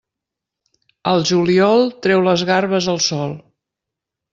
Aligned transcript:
Al 1.11 1.21
juliol, 1.33 1.87
trau 2.07 2.27
les 2.31 2.49
garbes 2.53 2.93
al 2.97 3.03
sol. 3.13 3.41